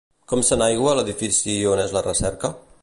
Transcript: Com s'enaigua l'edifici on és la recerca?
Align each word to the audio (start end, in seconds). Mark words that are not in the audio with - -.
Com 0.31 0.39
s'enaigua 0.47 0.95
l'edifici 1.01 1.57
on 1.75 1.87
és 1.89 1.97
la 1.99 2.05
recerca? 2.09 2.55